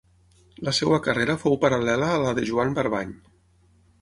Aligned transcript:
La 0.67 0.71
seva 0.77 0.97
carrera 1.07 1.35
fou 1.43 1.59
paral·lela 1.67 2.09
a 2.15 2.19
la 2.25 2.33
de 2.41 2.47
Joan 2.53 2.75
Barbany. 2.81 3.15